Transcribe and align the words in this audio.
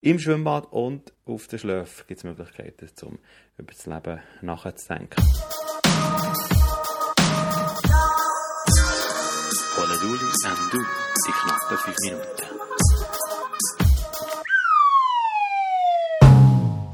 Im 0.00 0.20
Schwimmbad 0.20 0.70
und 0.70 1.12
auf 1.26 1.48
den 1.48 1.58
Schläfen 1.58 2.04
gibt 2.06 2.18
es 2.18 2.24
Möglichkeiten, 2.24 2.88
um 3.02 3.18
über 3.56 3.72
das 3.72 3.84
Leben 3.84 4.20
nachzudenken. 4.42 5.24
Poladuli 9.74 10.30
and 10.46 10.72
Du, 10.72 10.78
die 11.26 11.32
knappen 11.32 11.78
5 11.78 11.96
Minuten. 12.04 12.42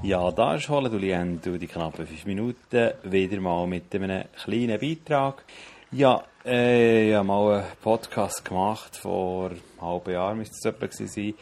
Ja, 0.03 0.31
da 0.31 0.55
ist 0.55 0.71
Holeduli 0.71 1.13
and 1.13 1.45
Du, 1.45 1.59
die 1.59 1.67
knappen 1.67 2.07
5 2.07 2.25
Minuten, 2.25 2.93
wieder 3.03 3.39
mal 3.39 3.67
mit 3.67 3.95
einem 3.95 4.25
kleinen 4.43 4.81
Beitrag. 4.81 5.45
Ja, 5.93 6.25
äh, 6.47 7.11
ich 7.11 7.15
habe 7.15 7.27
mal 7.27 7.57
einen 7.57 7.67
Podcast 7.83 8.43
gemacht, 8.47 8.97
vor 8.97 9.51
einem 9.51 9.61
halben 9.79 10.11
Jahr 10.11 10.35
müsste 10.35 10.57
es 10.57 10.65
etwa 10.65 10.89
sein, 10.91 11.35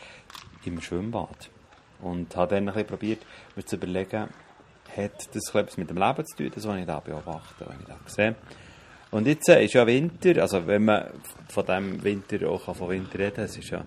im 0.64 0.80
Schwimmbad. 0.80 1.51
Und 2.02 2.34
habe 2.36 2.54
dann 2.54 2.68
ein 2.68 2.74
bisschen 2.74 2.88
probiert, 2.88 3.20
mir 3.56 3.64
zu 3.64 3.76
überlegen, 3.76 4.28
hat 4.96 5.34
das 5.34 5.54
etwas 5.54 5.76
mit 5.76 5.88
dem 5.88 5.96
Leben 5.96 6.26
zu 6.26 6.36
tun, 6.36 6.52
das, 6.54 6.66
was 6.66 6.78
ich 6.78 6.86
da 6.86 7.00
beobachte, 7.00 7.64
was 7.66 7.76
ich 7.80 7.86
da 7.86 7.96
sehe. 8.06 8.34
Und 9.10 9.26
jetzt 9.26 9.48
äh, 9.48 9.64
ist 9.64 9.74
ja 9.74 9.86
Winter, 9.86 10.40
also 10.40 10.66
wenn 10.66 10.86
man 10.86 11.04
von 11.48 11.66
diesem 11.66 12.02
Winter 12.02 12.48
auch 12.48 12.74
von 12.74 12.88
Winter 12.88 13.18
reden 13.18 13.36
kann, 13.36 13.44
es 13.44 13.58
ist 13.58 13.70
ja 13.70 13.84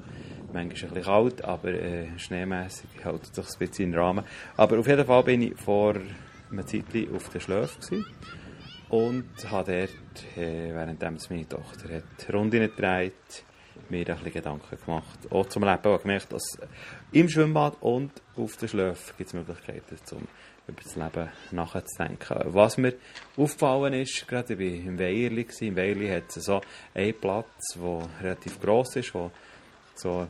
manchmal 0.53 0.61
ein 0.61 0.69
bisschen 0.69 1.03
kalt, 1.03 1.43
aber 1.43 1.69
äh, 1.69 2.07
schneemässig 2.17 2.89
hält 3.03 3.35
sich 3.35 3.45
ein 3.45 3.59
bisschen 3.59 3.85
in 3.85 3.91
den 3.91 3.99
Rahmen. 3.99 4.25
Aber 4.55 4.79
auf 4.79 4.87
jeden 4.87 5.05
Fall 5.05 5.23
bin 5.23 5.41
ich 5.41 5.55
vor 5.59 5.95
einem 5.95 6.67
Zeitchen 6.67 7.15
auf 7.15 7.29
der 7.29 7.39
Schläfe 7.39 8.05
und 8.89 9.51
habe 9.51 9.87
dort, 9.87 10.37
äh, 10.37 10.73
während 10.73 11.01
meine 11.01 11.49
Tochter 11.49 11.89
hat 11.95 12.33
Rundinnen 12.33 12.69
gedreht, 12.69 13.13
mir 13.89 13.99
ein 13.99 14.15
bisschen 14.15 14.33
Gedanken 14.33 14.77
gemacht. 14.85 15.19
Auch 15.31 15.47
zum 15.47 15.63
Leben. 15.63 15.95
Ich 15.95 16.01
gemerkt, 16.01 16.33
dass 16.33 16.57
im 17.11 17.29
Schwimmbad 17.29 17.77
und 17.81 18.11
auf 18.35 18.57
den 18.57 18.69
Schläfen 18.69 19.13
gibt 19.17 19.27
es 19.27 19.33
Möglichkeiten, 19.33 19.97
um 20.11 20.27
über 20.67 20.81
das 20.81 20.95
Leben 20.95 21.29
nachzudenken. 21.51 22.53
Was 22.53 22.77
mir 22.77 22.93
aufgefallen 23.37 23.93
ist, 23.93 24.27
gerade 24.27 24.53
ich 24.53 24.85
war 24.85 24.99
Weierli, 24.99 25.47
im 25.61 25.75
Weierli 25.75 26.09
hat 26.09 26.35
es 26.35 26.45
so 26.45 26.61
einen 26.93 27.13
Platz, 27.13 27.75
der 27.75 28.09
relativ 28.21 28.59
gross 28.59 28.95
ist, 28.95 29.13
wo 29.13 29.31
so 29.93 30.27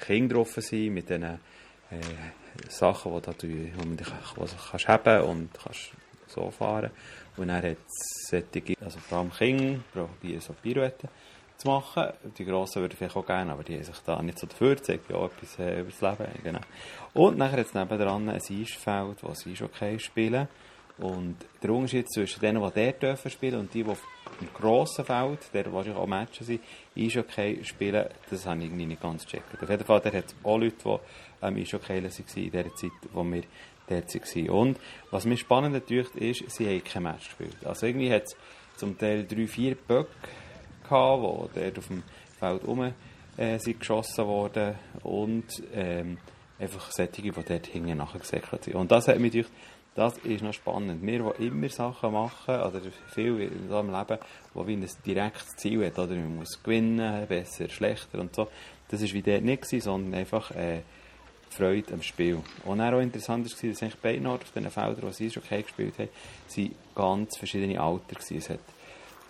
Kinder 0.00 0.36
drauf 0.36 0.52
sind, 0.54 0.94
mit 0.94 1.08
diesen 1.08 1.22
äh, 1.24 1.38
Sachen, 2.68 3.12
man 3.12 3.22
dich 3.96 4.08
wo 4.36 4.44
du 4.44 4.52
kannst 4.70 4.88
und 5.26 5.48
kannst 5.54 5.92
so 6.26 6.50
fahren. 6.50 6.90
Und 7.36 7.48
dann 7.48 7.62
hat 7.62 7.76
solche, 8.28 8.76
also 8.80 8.98
vor 8.98 9.18
allem 9.18 9.32
Kinder, 9.32 9.80
probieren 9.92 10.40
so 10.40 10.52
Pirouetten 10.52 11.08
zu 11.62 11.68
machen. 11.68 12.12
Die 12.36 12.44
Grossen 12.44 12.82
würden 12.82 12.96
vielleicht 12.96 13.16
auch 13.16 13.26
gerne, 13.26 13.52
aber 13.52 13.62
die 13.62 13.74
haben 13.74 13.84
sich 13.84 13.98
da 14.04 14.20
nicht 14.20 14.38
so 14.38 14.46
dafür 14.46 14.74
gezeigt, 14.74 15.10
ja, 15.10 15.24
etwas 15.24 15.58
äh, 15.58 15.80
über 15.80 15.90
das 15.90 16.00
Leben. 16.00 16.32
Genau. 16.42 16.60
Und 17.14 17.38
nachher 17.38 17.58
es 17.58 17.74
nebenan 17.74 18.28
ein 18.28 18.36
Eisfeld, 18.36 19.22
wo 19.22 19.34
sie 19.34 19.52
Eishockey 19.52 19.98
spielen. 19.98 20.48
Und 20.98 21.36
der 21.62 21.70
Unterschied 21.70 22.12
zwischen 22.12 22.40
denen, 22.40 22.62
die 22.62 22.84
dort 22.84 23.02
dürfen 23.02 23.30
spielen 23.30 23.60
und 23.60 23.74
die, 23.74 23.82
die 23.82 23.90
im 24.40 24.52
grossen 24.52 25.04
Feld, 25.04 25.38
der 25.54 25.72
wahrscheinlich 25.72 26.00
auch 26.00 26.06
Matches 26.06 26.46
sind, 26.46 26.60
Eishockey 26.96 27.64
spielen, 27.64 28.06
das 28.28 28.46
habe 28.46 28.60
ich 28.60 28.66
irgendwie 28.66 28.86
nicht 28.86 29.00
ganz 29.00 29.24
gecheckt. 29.24 29.62
Auf 29.62 29.70
jeden 29.70 29.84
Fall, 29.84 30.00
der 30.00 30.12
hat 30.12 30.34
auch 30.42 30.58
Leute, 30.58 30.76
die 30.84 31.46
ähm, 31.46 31.56
Eishockey 31.56 32.02
waren 32.02 32.10
in 32.36 32.50
der 32.50 32.74
Zeit, 32.74 32.90
wo 33.12 33.24
wir 33.24 33.42
dort 33.88 34.14
waren. 34.14 34.50
Und 34.50 34.78
was 35.10 35.24
mir 35.24 35.36
spannend 35.36 35.72
natürlich 35.72 36.14
ist, 36.14 36.50
sie 36.50 36.68
haben 36.68 36.84
kein 36.84 37.02
Match 37.04 37.28
gespielt. 37.28 37.56
Also 37.64 37.86
irgendwie 37.86 38.12
hat 38.12 38.24
es 38.24 38.36
zum 38.76 38.98
Teil 38.98 39.26
drei, 39.26 39.46
vier 39.46 39.74
Böcke 39.74 40.10
gehabt, 40.82 41.54
die 41.54 41.60
dort 41.60 41.78
auf 41.78 41.86
dem 41.88 42.02
Feld 42.38 42.66
rum 42.66 42.92
äh, 43.36 43.58
sind 43.58 43.80
geschossen 43.80 44.26
worden 44.26 44.74
und 45.02 45.46
ähm, 45.74 46.18
einfach 46.58 46.90
solche, 46.90 47.22
die 47.22 47.30
dort 47.30 47.66
hinten 47.66 47.96
nachgesäckelt 47.96 48.64
sind. 48.64 48.74
Und 48.76 48.90
das 48.90 49.08
hat 49.08 49.18
mich 49.18 49.32
gedacht, 49.32 49.52
das 49.94 50.16
ist 50.18 50.42
noch 50.42 50.54
spannend. 50.54 51.04
Wir, 51.04 51.34
die 51.38 51.46
immer 51.46 51.68
Sachen 51.68 52.12
machen, 52.12 52.54
oder 52.54 52.80
viel 53.08 53.40
in 53.40 53.72
einem 53.72 53.90
Leben, 53.90 54.18
wo 54.54 54.66
wie 54.66 54.74
ein 54.74 54.88
direktes 55.04 55.56
Ziel 55.56 55.84
hat, 55.84 55.98
oder 55.98 56.14
man 56.14 56.36
muss 56.36 56.62
gewinnen, 56.62 57.26
besser, 57.26 57.68
schlechter 57.68 58.18
und 58.18 58.34
so, 58.34 58.48
das 58.88 59.02
war 59.02 59.12
wie 59.12 59.22
dort 59.22 59.42
nicht 59.42 59.62
gewesen, 59.62 59.84
sondern 59.84 60.14
einfach 60.14 60.50
äh, 60.52 60.80
Freude 61.50 61.92
am 61.92 62.02
Spiel. 62.02 62.38
Und 62.64 62.80
auch 62.80 63.00
interessant 63.00 63.44
war, 63.44 63.70
dass 63.70 63.82
eigentlich 63.82 64.00
beide 64.00 64.28
auf 64.28 64.52
diesen 64.54 64.70
Feldern, 64.70 65.06
die 65.08 65.12
sie 65.12 65.30
schon 65.30 65.42
gespielt 65.42 65.98
haben, 65.98 66.08
sind 66.46 66.74
ganz 66.94 67.36
verschiedene 67.36 67.80
Alter 67.80 68.14
gewesen. 68.14 68.38
Es 68.38 68.48
hat 68.50 68.60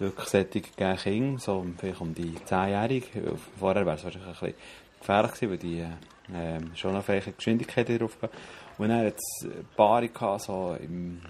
wirklich 0.03 0.29
solche 0.29 0.61
Kinder, 0.61 1.39
so 1.39 1.65
vielleicht 1.79 2.01
um 2.01 2.15
die 2.15 2.35
10-Jährige. 2.47 3.37
Vorher 3.59 3.87
wäre 3.87 3.97
es 3.97 4.05
wahrscheinlich 4.05 4.29
ein 4.29 4.35
bisschen 4.35 4.55
gefährlich 5.01 5.33
gewesen, 5.33 5.51
weil 5.51 5.59
die 5.59 5.81
äh, 6.35 6.77
schon 6.77 6.97
auf 6.97 7.09
welche 7.09 7.33
Geschwindigkeit 7.33 7.89
drauf 7.89 8.19
gehen. 8.21 8.31
Und 8.79 8.89
dann 8.89 9.07
hat 9.07 9.15
es 9.15 9.49
Paare 9.77 10.09
gehabt, 10.09 10.43
so 10.43 10.77
im 10.81 11.21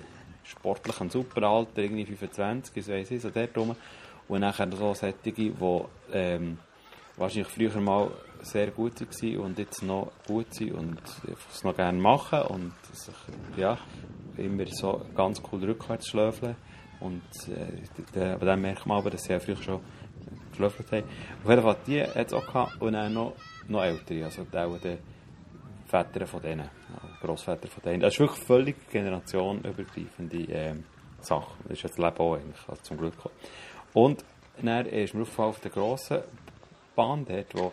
sportlichen 0.45 1.11
Superalter, 1.11 1.83
irgendwie 1.83 2.05
25, 2.05 2.77
ich 2.77 2.89
weiss 2.89 3.11
nicht, 3.11 3.23
so 3.23 3.31
dort 3.31 3.57
rum. 3.57 3.77
Und 4.29 4.41
nachher 4.41 4.71
so 4.73 4.95
solche, 4.95 5.33
die 5.33 5.53
ähm, 6.13 6.59
wahrscheinlich 7.17 7.49
früher 7.49 7.81
mal 7.81 8.11
sehr 8.43 8.71
gut 8.71 9.01
waren 9.01 9.37
und 9.39 9.59
jetzt 9.59 9.83
noch 9.83 10.13
gut 10.27 10.53
sind 10.55 10.73
und 10.73 11.01
es 11.51 11.63
noch 11.63 11.77
gerne 11.77 11.99
machen 11.99 12.43
und 12.43 12.73
sich, 12.93 13.15
ja, 13.57 13.79
immer 14.37 14.67
so 14.67 15.03
ganz 15.15 15.41
cool 15.51 15.65
rückwärts 15.65 16.09
schlöfeln. 16.09 16.57
Und 17.03 17.23
äh, 17.49 18.37
bei 18.39 18.47
dem 18.47 18.63
merkt 18.63 18.87
man 18.87 18.99
aber, 18.99 19.11
dass 19.11 19.25
sie 19.25 19.33
ja 19.33 19.41
früher 19.41 19.57
schon 19.57 19.81
geschlöfelt 20.51 20.93
haben. 20.93 21.05
Auf 21.43 21.51
jeden 21.51 21.63
Fall, 21.63 21.77
die 21.87 22.03
hat 22.03 22.27
es 22.27 22.33
auch 22.33 22.47
gehabt 22.47 22.81
und 22.81 22.93
dann 22.93 23.13
noch, 23.13 23.35
noch 23.69 23.83
ältere, 23.83 24.25
also 24.25 24.43
auch 24.43 24.79
die 24.79 24.99
Väter 25.87 26.27
von 26.27 26.43
denen, 26.43 26.69
Grossväter 27.21 27.69
von 27.69 27.83
denen. 27.83 28.01
Das 28.01 28.15
ist 28.15 28.21
wirklich 28.21 28.45
völlig 28.45 28.91
generationenübergreifende 28.91 30.39
äh, 30.53 30.75
Sache. 31.21 31.53
Das 31.65 31.73
ist 31.73 31.83
jetzt 31.83 31.99
Leben 31.99 32.19
auch 32.19 32.35
eigentlich, 32.35 32.69
also 32.69 32.83
zum 32.83 32.99
Glück. 32.99 33.15
Und 33.93 34.25
dann 34.61 34.87
ist 34.87 35.15
mir 35.15 35.23
aufgefallen, 35.23 35.51
auf 35.51 35.61
der 35.61 35.71
grossen 35.71 36.19
Bahn 36.95 37.25
dort, 37.25 37.55
wo 37.55 37.73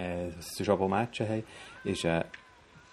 äh, 0.00 0.30
sie 0.40 0.64
schon 0.64 0.90
Matchen 0.90 1.28
haben, 1.28 1.44
ist 1.84 2.04
ein 2.06 2.24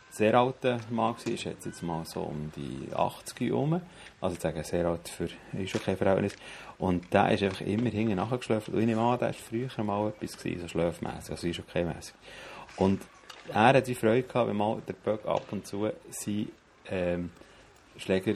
sehr 0.10 0.34
alter 0.36 0.80
Mann 0.90 1.16
gewesen, 1.16 1.34
ist 1.34 1.66
jetzt, 1.66 1.84
mal 1.84 2.06
so 2.06 2.22
um 2.22 2.52
die 2.56 2.94
80 2.94 3.40
herum. 3.42 3.82
Also 4.20 4.36
ich 4.36 4.42
sage, 4.42 4.64
sehr 4.64 4.86
alt 4.86 5.08
für 5.08 5.30
ist 5.58 5.76
okay 5.76 5.96
Verhältnis. 5.96 6.36
Und 6.78 7.14
der 7.14 7.32
ist 7.32 7.44
einfach 7.44 7.62
immer 7.62 7.90
hinten 7.90 8.16
nachgeschlafen. 8.16 8.74
Und 8.74 8.80
ich 8.82 8.86
nehme 8.88 9.02
an, 9.02 9.20
der 9.20 9.30
war 9.30 9.34
früher 9.34 9.84
mal 9.84 10.10
etwas 10.10 10.38
gewesen, 10.38 10.62
so 10.62 10.68
schläfmässig, 10.68 11.32
also 11.32 11.48
ist 11.48 11.60
okay 11.60 11.84
mässig. 11.84 12.16
Und 12.78 13.02
er 13.50 13.74
hat 13.74 13.88
die 13.88 13.96
Freude 13.96 14.24
gehabt, 14.24 14.50
wenn 14.50 14.58
mal 14.58 14.82
der 14.88 14.94
Böck 14.94 15.26
ab 15.26 15.46
und 15.52 15.66
zu 15.66 15.90
seinen 16.10 16.52
ähm, 16.90 17.32
Schläger 17.98 18.34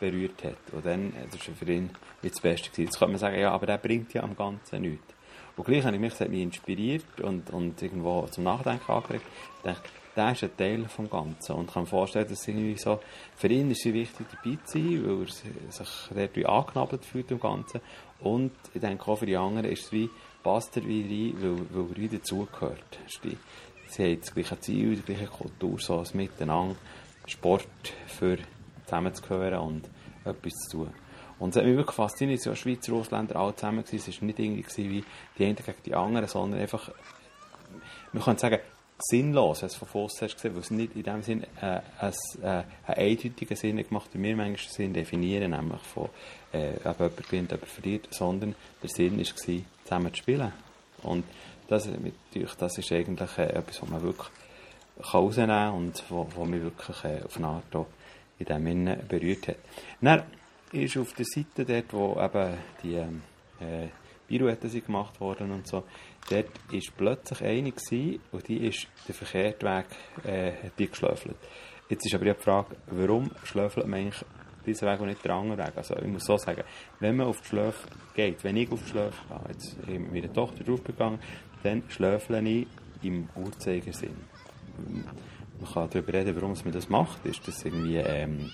berührt 0.00 0.44
hat. 0.44 0.56
Und 0.72 0.84
dann, 0.84 1.12
das 1.30 1.46
war 1.48 1.54
für 1.54 1.72
ihn 1.72 1.90
das 2.22 2.40
Beste 2.40 2.70
gewesen. 2.70 2.84
Jetzt 2.86 2.98
kann 2.98 3.10
man 3.10 3.18
sagen, 3.18 3.38
ja, 3.38 3.52
aber 3.52 3.66
der 3.66 3.78
bringt 3.78 4.12
ja 4.14 4.22
am 4.22 4.36
Ganzen 4.36 4.82
nichts. 4.82 5.14
Und 5.56 5.64
gleich 5.64 5.84
habe 5.84 5.94
ich 5.94 6.00
mich, 6.00 6.12
das 6.12 6.20
hat 6.20 6.28
mich 6.28 6.42
inspiriert 6.42 7.20
und, 7.22 7.50
und 7.50 7.80
irgendwo 7.80 8.26
zum 8.26 8.44
Nachdenken 8.44 8.92
angeregt. 8.92 9.24
Ich 9.58 9.62
dachte, 9.62 9.88
der 10.16 10.32
ist 10.32 10.42
ein 10.42 10.56
Teil 10.56 10.82
des 10.82 11.10
Ganzen. 11.10 11.52
Und 11.52 11.68
ich 11.68 11.74
kann 11.74 11.82
mir 11.82 11.88
vorstellen, 11.88 12.28
dass 12.28 12.48
irgendwie 12.48 12.76
so, 12.78 13.00
für 13.36 13.48
ihn 13.48 13.70
ist 13.70 13.84
es 13.84 13.92
wichtig, 13.92 14.26
dabei 14.30 14.56
zu 14.64 14.78
sein, 14.78 15.04
weil 15.06 15.22
er 15.22 15.72
sich 15.72 15.88
dort 16.34 16.48
angenabelt 16.48 17.04
fühlt 17.04 17.30
im 17.30 17.40
Ganzen. 17.40 17.80
Und 18.20 18.52
ich 18.72 18.80
denke 18.80 19.06
auch 19.08 19.16
für 19.16 19.26
die 19.26 19.36
anderen 19.36 19.70
ist 19.70 19.84
es 19.84 19.92
wie, 19.92 20.08
passt 20.42 20.76
er 20.76 20.86
wie 20.86 21.02
rein, 21.02 21.42
weil, 21.42 21.58
weil 21.70 21.90
er 21.90 21.96
wieder 21.96 22.18
dazugehört. 22.18 22.98
Sie 23.88 24.02
haben 24.02 24.20
das 24.20 24.34
gleiche 24.34 24.60
Ziel, 24.60 24.96
die 24.96 25.02
gleiche 25.02 25.26
Kultur, 25.26 25.78
so 25.78 25.98
als 25.98 26.14
Miteinander, 26.14 26.76
Sport 27.26 27.68
für 28.06 28.38
zusammenzugehören 28.84 29.58
und 29.58 29.90
etwas 30.24 30.52
zu 30.68 30.78
tun. 30.78 30.90
Und 31.38 31.50
es 31.50 31.56
hat 31.56 31.64
mich 31.64 31.76
wirklich 31.76 31.94
fasziniert, 31.94 32.38
dass 32.38 32.46
ja 32.46 32.56
Schweizer 32.56 32.94
Ausländer 32.94 33.36
alle 33.36 33.54
zusammen 33.54 33.84
waren. 33.84 33.94
Es 33.94 34.20
war 34.20 34.26
nicht 34.26 34.38
irgendwie 34.38 34.90
wie 34.90 35.04
die 35.38 35.44
einen 35.44 35.56
gegen 35.56 35.82
die 35.84 35.94
anderen, 35.94 36.28
sondern 36.28 36.60
einfach, 36.60 36.90
man 38.12 38.22
kann 38.22 38.38
sagen, 38.38 38.58
sinnlos, 38.98 39.62
wenn 39.62 39.68
du 39.68 39.74
von 39.74 39.88
Voss 39.88 40.22
hast 40.22 40.34
gesehen, 40.34 40.54
weil 40.54 40.62
es 40.62 40.70
nicht 40.70 40.96
in 40.96 41.02
dem 41.02 41.22
Sinn 41.22 41.42
äh, 41.60 41.80
ein, 41.98 42.12
äh, 42.42 42.46
einen 42.46 42.64
eindeutigen 42.86 43.56
Sinn 43.56 43.76
gemacht, 43.76 44.10
wie 44.12 44.22
wir 44.22 44.36
manchmal 44.36 44.72
Sinn 44.72 44.94
definieren, 44.94 45.50
nämlich 45.50 45.80
von, 45.82 46.08
äh, 46.52 46.74
ob 46.84 46.98
jemand 46.98 47.16
gewinnt, 47.16 47.50
jemand 47.50 47.68
verliert, 47.68 48.08
sondern 48.10 48.54
der 48.82 48.88
Sinn 48.88 49.18
war, 49.18 49.24
zusammen 49.84 50.14
zu 50.14 50.18
spielen. 50.18 50.52
Und 51.02 51.24
das, 51.68 51.88
das 52.58 52.78
ist 52.78 52.92
eigentlich 52.92 53.38
äh, 53.38 53.50
etwas, 53.50 53.82
was 53.82 53.88
man 53.88 54.02
wirklich 54.02 54.28
kann 54.96 55.20
rausnehmen 55.20 55.50
kann 55.50 55.74
und 55.74 56.04
wo, 56.08 56.26
wo 56.34 56.44
mich 56.44 56.62
wirklich 56.62 57.04
äh, 57.04 57.22
auf 57.24 57.36
eine 57.36 57.48
Art 57.48 57.76
auch 57.76 57.86
in 58.38 58.46
dem 58.46 58.64
Sinne 58.64 58.96
berührt 59.08 59.48
hat. 59.48 59.56
Dann 60.00 60.22
ist 60.72 60.96
auf 60.96 61.12
der 61.14 61.26
Seite 61.26 61.64
dort, 61.64 61.92
wo 61.92 62.20
eben 62.20 62.54
die 62.82 62.94
ähm, 62.94 63.22
äh, 63.60 63.88
Pirouetten 64.26 64.68
sind 64.68 64.86
gemacht 64.86 65.20
worden 65.20 65.52
und 65.52 65.66
so, 65.66 65.84
dort 66.28 66.48
war 66.70 66.80
plötzlich 66.96 67.42
eine 67.42 67.72
gewesen, 67.72 68.20
und 68.32 68.48
die 68.48 68.66
ist 68.66 68.86
den 69.06 69.14
verkehrten 69.14 69.68
Weg 69.68 69.86
äh, 70.24 70.52
die 70.78 70.88
geschläfelt. 70.88 71.36
Jetzt 71.88 72.04
ist 72.04 72.14
aber 72.14 72.24
die 72.24 72.34
Frage, 72.34 72.76
warum 72.86 73.30
schläfelt 73.44 73.86
man 73.86 74.00
eigentlich 74.00 74.24
diesen 74.66 74.88
Weg 74.88 75.00
und 75.00 75.06
nicht 75.06 75.24
den 75.24 75.30
anderen 75.30 75.58
Weg? 75.58 75.76
Also 75.76 75.96
ich 75.96 76.08
muss 76.08 76.24
so 76.24 76.36
sagen, 76.36 76.64
wenn 76.98 77.16
man 77.16 77.28
auf 77.28 77.40
die 77.42 77.48
Schläfe 77.48 77.88
geht, 78.14 78.42
wenn 78.42 78.56
ich 78.56 78.72
auf 78.72 78.82
die 78.82 78.90
Schläfe 78.90 79.22
gehe, 79.28 79.52
jetzt 79.52 79.76
ist 79.78 80.12
meine 80.12 80.32
Tochter 80.32 80.64
draufgegangen, 80.64 81.20
dann 81.62 81.84
schläfle 81.88 82.40
ich 82.42 82.66
im 83.02 83.28
Uhrzeigersinn. 83.36 84.16
Man 85.60 85.72
kann 85.72 85.88
darüber 85.90 86.12
reden, 86.12 86.34
warum 86.34 86.52
man 86.52 86.72
das 86.72 86.88
macht. 86.88 87.24
Ist 87.24 87.46
das 87.46 87.64
irgendwie, 87.64 87.96
ähm, 87.96 88.50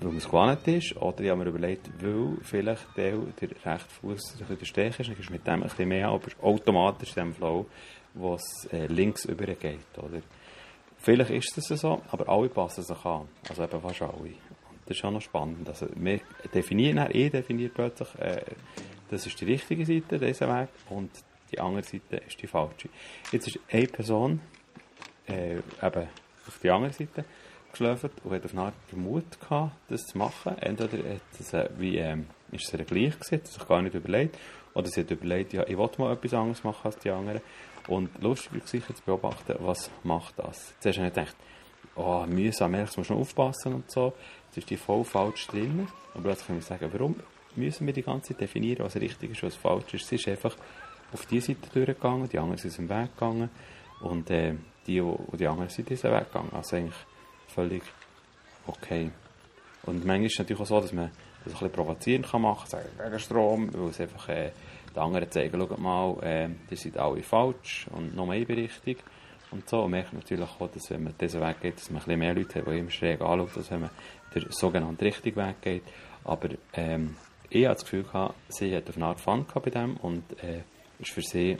weil 0.00 0.16
es 0.16 0.26
gewohnt 0.26 0.68
ist? 0.68 0.96
Oder 0.96 1.20
ich 1.20 1.30
habe 1.30 1.42
mir 1.44 1.48
überlegt, 1.48 1.90
weil 2.00 2.36
vielleicht 2.42 2.84
der, 2.96 3.16
der 3.40 3.50
rechte 3.64 3.90
Fuß 4.00 4.36
ein 4.40 4.46
bisschen 4.46 4.66
stärker 4.66 5.00
ist, 5.00 5.08
dann 5.08 5.18
ist 5.18 5.30
mit 5.30 5.46
dem 5.46 5.54
ein 5.54 5.62
bisschen 5.62 5.88
mehr, 5.88 6.08
aber 6.08 6.28
automatisch 6.42 7.16
in 7.16 7.24
dem 7.24 7.34
Flow, 7.34 7.66
wo 8.14 8.34
es 8.34 8.68
äh, 8.72 8.86
links 8.86 9.24
übergeht, 9.24 9.98
oder? 9.98 10.20
Vielleicht 10.98 11.30
ist 11.30 11.56
es 11.58 11.80
so, 11.80 12.02
aber 12.10 12.28
alle 12.28 12.48
passen 12.48 12.82
sich 12.82 13.04
an. 13.04 13.28
Also 13.48 13.62
eben 13.62 13.80
fast 13.80 14.02
alle. 14.02 14.34
Das 14.86 14.96
ist 14.96 15.04
auch 15.04 15.10
noch 15.10 15.20
spannend. 15.20 15.68
Also 15.68 15.86
wir 15.94 16.20
definieren, 16.52 17.08
ich 17.12 17.30
definiere 17.30 17.70
plötzlich, 17.70 18.08
äh, 18.18 18.40
das 19.10 19.26
ist 19.26 19.40
die 19.40 19.44
richtige 19.44 19.84
Seite, 19.84 20.18
dieser 20.18 20.48
Weg, 20.48 20.68
und 20.88 21.10
die 21.52 21.60
andere 21.60 21.82
Seite 21.82 22.16
ist 22.26 22.40
die 22.40 22.46
falsche. 22.46 22.88
Jetzt 23.30 23.48
ist 23.48 23.60
eine 23.70 23.86
Person 23.86 24.40
äh, 25.28 25.56
eben 25.56 26.08
auf 26.46 26.58
die 26.62 26.70
andere 26.70 26.92
Seite 26.92 27.24
geschlafen 27.78 28.10
und 28.24 28.32
hat 28.32 28.44
auf 28.44 28.52
eine 28.52 28.62
Art 28.62 28.74
den 28.92 29.02
Mut 29.02 29.40
gehabt, 29.40 29.72
das 29.88 30.06
zu 30.06 30.18
machen. 30.18 30.56
Entweder 30.58 30.98
hat 30.98 31.20
es, 31.38 31.52
äh, 31.52 31.68
wie, 31.78 31.98
ähm, 31.98 32.26
ist 32.52 32.66
es 32.66 32.72
ihr 32.78 32.84
gleich 32.84 33.18
gewesen, 33.18 33.34
hat 33.38 33.46
sich 33.46 33.68
gar 33.68 33.82
nicht 33.82 33.94
überlegt, 33.94 34.36
oder 34.74 34.88
sie 34.88 35.00
hat 35.00 35.10
überlegt, 35.10 35.52
ja, 35.52 35.62
ich 35.66 35.76
will 35.76 35.90
mal 35.98 36.12
etwas 36.12 36.34
anderes 36.34 36.64
machen 36.64 36.80
als 36.84 36.98
die 36.98 37.10
anderen. 37.10 37.40
Und 37.88 38.10
lustig 38.22 38.52
war 38.52 38.66
sicher 38.66 38.94
zu 38.94 39.02
beobachten, 39.04 39.54
was 39.60 39.90
macht 40.02 40.38
das. 40.38 40.74
Zuerst 40.80 40.98
habe 40.98 41.08
ich 41.08 41.14
gedacht, 41.14 41.36
oh, 41.94 42.24
mühsam, 42.26 42.72
musst 42.72 42.96
du 42.96 43.00
noch 43.00 43.20
aufpassen 43.20 43.74
und 43.74 43.90
so. 43.90 44.12
Jetzt 44.46 44.58
ist 44.58 44.70
die 44.70 44.76
voll 44.76 45.04
falsch 45.04 45.46
drin. 45.46 45.86
Und 46.14 46.22
plötzlich 46.22 46.46
kann 46.46 46.58
ich 46.58 46.64
sagen, 46.64 46.88
warum 46.92 47.16
müssen 47.54 47.86
wir 47.86 47.94
die 47.94 48.02
ganze 48.02 48.28
Zeit 48.28 48.40
definieren, 48.40 48.84
was 48.84 48.96
richtig 48.96 49.30
ist, 49.30 49.42
was 49.42 49.54
falsch 49.54 49.94
ist. 49.94 50.06
Sie 50.06 50.16
ist 50.16 50.28
einfach 50.28 50.56
auf 51.12 51.24
die 51.26 51.40
Seite 51.40 51.68
durchgegangen, 51.72 52.28
die 52.28 52.38
anderen 52.38 52.58
sind 52.58 52.70
aus 52.70 52.76
dem 52.76 52.88
Weg 52.88 53.14
gegangen. 53.14 53.50
Und 54.00 54.30
äh, 54.30 54.54
die, 54.86 55.00
die, 55.00 55.36
die 55.36 55.46
anderen 55.46 55.70
sind 55.70 55.88
diesen 55.88 56.10
Weg 56.10 56.26
gegangen. 56.26 56.50
Also 56.52 56.76
eigentlich 56.76 56.96
völlig 57.56 57.82
okay. 58.66 59.10
Und 59.84 60.04
manchmal 60.04 60.26
ist 60.26 60.34
es 60.34 60.38
natürlich 60.40 60.62
auch 60.62 60.66
so, 60.66 60.80
dass 60.80 60.92
man 60.92 61.10
das 61.44 61.54
ein 61.54 61.58
bisschen 61.58 61.72
provozierend 61.72 62.30
kann 62.30 62.42
machen 62.42 62.68
kann, 62.70 62.82
sagen, 62.82 62.88
gegen 63.02 63.18
Strom, 63.18 63.72
weil 63.72 63.90
es 63.90 64.00
einfach 64.00 64.28
äh, 64.28 64.50
die 64.94 64.98
anderen 64.98 65.30
zeigen, 65.30 65.58
schaut 65.58 65.78
mal, 65.78 66.22
äh, 66.22 66.48
die 66.70 66.76
sind 66.76 66.98
alle 66.98 67.22
falsch 67.22 67.86
und 67.92 68.14
noch 68.14 68.26
mehr 68.26 68.48
richtig. 68.48 68.98
Und 69.52 69.68
so 69.68 69.82
und 69.82 69.92
merkt 69.92 70.12
natürlich 70.12 70.48
auch, 70.48 70.68
dass 70.68 70.90
wenn 70.90 71.04
man 71.04 71.14
diesen 71.20 71.40
Weg 71.40 71.60
geht, 71.60 71.76
dass 71.76 71.90
man 71.90 72.02
ein 72.02 72.04
bisschen 72.04 72.18
mehr 72.18 72.34
Leute 72.34 72.58
hat, 72.58 72.66
die 72.66 72.78
immer 72.78 72.90
schräg 72.90 73.20
anschauen, 73.20 73.50
als 73.56 73.70
wenn 73.70 73.80
man 73.80 73.90
den 74.34 74.46
sogenannten 74.50 75.04
richtigen 75.04 75.36
Weg 75.36 75.62
geht. 75.62 75.82
Aber 76.24 76.48
ähm, 76.74 77.16
ich 77.48 77.64
hatte 77.64 77.74
das 77.74 77.84
Gefühl, 77.84 78.02
gehabt, 78.02 78.34
sie 78.48 78.74
hat 78.74 78.88
auf 78.88 78.96
eine 78.96 79.06
Art 79.06 79.20
Fun 79.20 79.46
bei 79.54 79.70
dem 79.70 79.96
und 79.98 80.24
äh, 80.42 80.62
ist 80.98 81.12
für 81.12 81.22
sie 81.22 81.56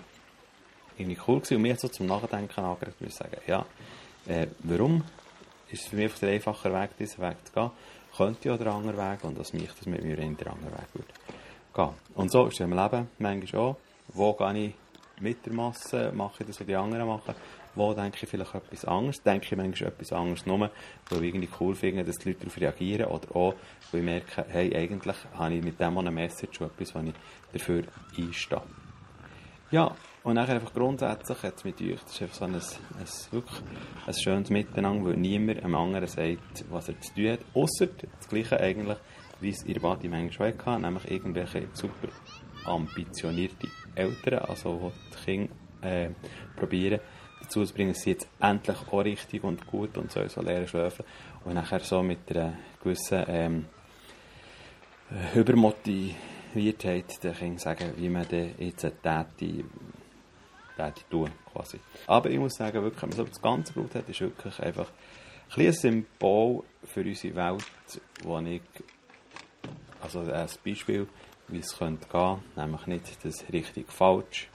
irgendwie 0.99 1.19
cool 1.29 1.37
gewesen. 1.37 1.57
Und 1.57 1.63
mich 1.63 1.73
hat 1.73 1.81
so 1.81 1.89
zum 1.89 2.07
Nachdenken 2.07 2.61
angeregt, 2.61 3.01
muss 3.01 3.11
ich 3.11 3.17
sagen, 3.17 3.37
ja, 3.47 3.65
äh, 4.27 4.49
warum 4.65 5.05
ist 5.71 5.83
es 5.83 5.89
für 5.89 5.97
mich 5.97 6.15
der 6.15 6.31
einfache 6.31 6.73
Weg, 6.73 6.97
diesen 6.99 7.23
Weg 7.23 7.37
zu 7.45 7.53
gehen? 7.53 7.71
Könnte 8.17 8.49
ja 8.49 8.57
der 8.57 8.73
andere 8.73 8.97
Weg 8.97 9.25
und 9.25 9.39
dass 9.39 9.53
mich 9.53 9.69
das 9.69 9.87
mit 9.87 10.03
mir 10.03 10.19
in 10.19 10.37
den 10.37 10.49
anderen 10.49 10.73
Weg 10.73 10.89
würde 10.95 11.13
gehen. 11.75 11.91
Und 12.15 12.31
so 12.31 12.47
ist 12.47 12.55
es 12.55 12.61
im 12.61 12.73
Leben 12.73 13.09
manchmal 13.19 13.63
auch. 13.63 13.77
Wo 14.09 14.33
gehe 14.33 14.67
ich 14.67 14.75
mit 15.21 15.45
der 15.45 15.53
Masse? 15.53 16.13
Mache 16.15 16.37
ich 16.41 16.47
das, 16.47 16.61
was 16.61 16.67
die 16.67 16.77
anderen 16.77 17.07
machen? 17.07 17.35
Wo 17.75 17.93
denke 17.93 18.19
ich 18.23 18.29
vielleicht 18.29 18.55
etwas 18.55 18.85
anderes? 18.87 19.23
Denke 19.23 19.47
ich 19.51 19.57
manchmal 19.57 19.91
etwas 19.91 20.13
anderes 20.13 20.47
nur, 20.47 20.71
weil 21.11 21.25
ich 21.25 21.35
irgendwie 21.35 21.49
cool 21.61 21.75
finde, 21.75 22.05
dass 22.05 22.17
die 22.17 22.31
Leute 22.31 22.41
darauf 22.41 22.59
reagieren 22.59 23.07
oder 23.07 23.37
auch, 23.37 23.55
weil 23.93 24.01
ich 24.01 24.07
merke, 24.07 24.47
hey, 24.49 24.75
eigentlich 24.75 25.17
habe 25.35 25.55
ich 25.55 25.63
mit 25.63 25.79
dem 25.79 25.99
eine 25.99 26.11
Message, 26.11 26.61
etwas, 26.63 26.95
wo 26.95 27.01
ich 27.01 27.15
dafür 27.53 27.85
einstehe. 28.17 28.63
Ja, 29.71 29.95
und 30.27 30.35
dann 30.35 30.49
einfach 30.49 30.75
grundsätzlich 30.75 31.41
jetzt 31.45 31.65
mit 31.65 31.81
euch, 31.81 32.01
das 32.03 32.15
ist 32.15 32.23
einfach 32.23 32.35
so 32.35 32.45
ein, 32.47 32.55
ein, 32.57 32.61
wirklich 33.31 33.63
ein 34.09 34.15
schönes 34.15 34.51
Miteinander, 34.51 35.05
weil 35.05 35.17
niemand 35.17 35.63
einem 35.63 35.77
anderen 35.77 36.09
sagt, 36.09 36.65
was 36.69 36.89
er 36.89 37.01
zu 37.01 37.15
tun 37.15 37.31
hat, 37.31 37.41
außer 37.55 37.87
das 37.87 38.29
Gleiche 38.29 38.59
eigentlich, 38.59 38.99
wie 39.39 39.51
es 39.51 39.65
ihr 39.65 39.79
Body 39.79 40.09
manchmal 40.09 40.53
schon 40.53 40.67
hatte, 40.67 40.83
nämlich 40.83 41.09
irgendwelche 41.13 41.69
super 41.75 42.09
ambitionierte 42.65 43.69
Eltern, 43.95 44.41
also 44.41 44.91
die 45.13 45.25
Kinder 45.25 45.55
äh, 45.83 46.11
probieren, 46.57 46.99
dazu 47.41 47.65
zu 47.65 47.73
bringen, 47.73 47.93
dass 47.93 48.03
sie 48.03 48.11
jetzt 48.11 48.29
endlich 48.41 48.79
auch 48.91 49.05
richtig 49.05 49.45
und 49.45 49.65
gut 49.69 49.97
und 49.97 50.11
so, 50.11 50.27
so 50.27 50.43
lernen 50.43 50.67
schlafen. 50.67 51.05
Und 51.45 51.55
nachher 51.55 51.79
so 51.79 52.03
mit 52.03 52.29
einer 52.33 52.55
gewissen 52.83 53.25
ähm, 53.29 53.65
Übermotiviertheit 55.37 57.23
den 57.23 57.33
Kindern 57.33 57.59
sagen, 57.59 57.93
wie 57.97 58.09
man 58.09 58.27
jetzt 58.59 58.85
eine 58.85 59.27
Täte 59.37 59.65
täte 60.77 61.03
tun, 61.11 61.31
quasi. 61.53 61.81
Aber 62.07 62.31
ich 62.31 62.39
muss 62.39 62.55
sagen, 62.55 62.83
wirklich, 62.83 63.03
wenn 63.03 63.11
man 63.11 63.17
so 63.17 63.25
das 63.25 63.41
ganze 63.41 63.73
Blut 63.73 63.95
hat, 63.95 64.09
ist 64.09 64.21
wirklich 64.21 64.61
einfach 64.61 64.89
ein, 65.57 65.67
ein 65.67 65.73
Symbol 65.73 66.65
für 66.85 67.01
unsere 67.01 67.35
Welt, 67.35 67.65
wo 68.23 68.39
ich, 68.41 68.63
also 70.01 70.21
ein 70.21 70.49
Beispiel, 70.65 71.07
wie 71.49 71.59
es 71.59 71.77
könnte 71.77 72.07
gehen, 72.09 72.39
nämlich 72.57 72.87
nicht 72.87 73.25
das 73.25 73.45
richtig 73.53 73.91
falsch 73.93 74.49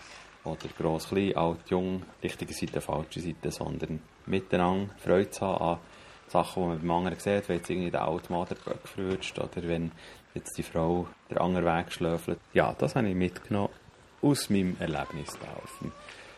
oder 0.43 0.57
gross 0.77 1.09
klein, 1.09 1.35
alt 1.35 1.69
jung, 1.69 2.03
richtige 2.23 2.53
Seite, 2.53 2.81
falsche 2.81 3.21
Seite, 3.21 3.51
sondern 3.51 4.01
miteinander 4.25 4.93
Freude 4.97 5.29
zu 5.29 5.45
haben 5.45 5.63
an 5.63 5.79
Sachen, 6.27 6.63
die 6.63 6.69
man 6.69 6.79
beim 6.79 6.91
anderen 6.91 7.19
sieht, 7.19 7.47
wenn 7.49 7.57
jetzt 7.57 7.69
irgendwie 7.69 7.91
der 7.91 8.07
alte 8.07 8.31
Mann 8.31 8.47
den 8.47 8.57
Böck 8.57 9.23
oder 9.37 9.67
wenn 9.67 9.91
jetzt 10.33 10.57
die 10.57 10.63
Frau 10.63 11.07
der 11.29 11.41
andere 11.41 11.65
Weg 11.65 11.91
schläfelt. 11.91 12.39
Ja, 12.53 12.73
das 12.77 12.95
habe 12.95 13.09
ich 13.09 13.15
mitgenommen 13.15 13.69
aus 14.21 14.49
meinem 14.49 14.75
Erlebnis 14.79 15.37
laufen. 15.39 15.91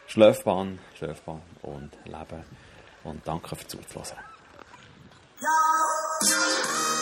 Schlafbahn, 0.07 0.79
Schlafbahn 0.97 1.41
und 1.61 1.91
Leben. 2.05 2.43
Und 3.03 3.27
danke 3.27 3.55
fürs 3.55 3.67
Zuhören. 3.67 4.17
Ja. 5.41 6.92